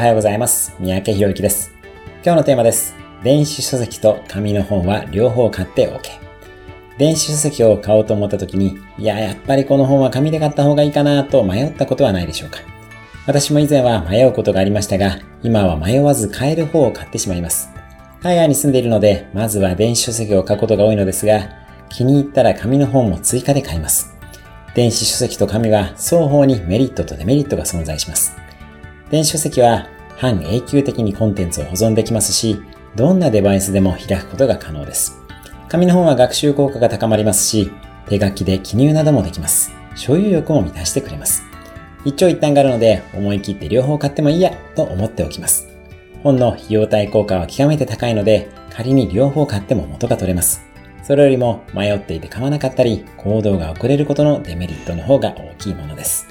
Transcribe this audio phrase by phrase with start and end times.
[0.00, 0.74] はようございます。
[0.80, 1.74] 三宅博之です。
[2.24, 2.94] 今日のテーマです。
[3.22, 6.00] 電子書籍と紙の本は両方買って OK。
[6.96, 12.60] 電子書籍を買おうと思った時に、いや、やっぱりこの本は紙で買った方がいいかなと迷ったことはないでしょうか。
[13.26, 17.68] 私も以前は迷うことがありましたが、今は迷わず買える方を買ってしまいます。
[18.22, 21.46] 海外に住んでいるので、まずは電子書籍を買うことが多いのですが、
[21.90, 24.16] 気に入ったら紙の本も追加で買います。
[24.74, 28.40] 電子書籍と紙は双方にメリットとデメリットが存在します。
[29.10, 32.60] 電子書籍は半永久的にコンテンツを保存できますし、
[32.94, 35.20] どんなデバイスでも開くことが可能です。
[35.68, 37.70] 紙の本は学習効果が高まりますし、
[38.08, 39.72] 手書きで記入などもできます。
[39.96, 41.42] 所有欲も満たしてくれます。
[42.04, 45.68] 一長一短があるので、思い切って両方買ってもいいや、と思っておきます。
[46.22, 50.62] 本の費用対効果は極めて高いので、仮に両方買っても元が取れます。
[51.02, 56.28] それよりも迷っていて買わなかったり、行動が遅れることのデメリットの方が大きいものです。